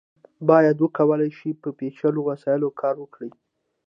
[0.37, 3.31] دوی باید وکولی شي په پیچلو وسایلو کار وکړي.